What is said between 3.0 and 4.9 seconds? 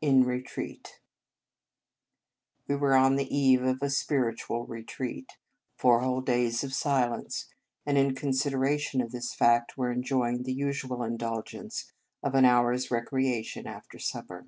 the eve of a" spir itual